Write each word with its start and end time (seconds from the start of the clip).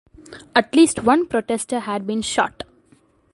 At 0.55 0.73
least 0.75 1.03
one 1.03 1.27
protester 1.27 1.81
had 1.81 2.07
been 2.07 2.23
shot. 2.23 2.63